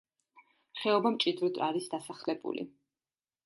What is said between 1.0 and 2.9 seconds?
მჭიდროდ არის დასახლებული.